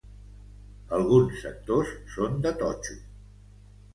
Alguns 0.99 1.35
sectors 1.43 1.91
són 2.15 2.41
de 2.45 2.53
totxo. 2.65 2.95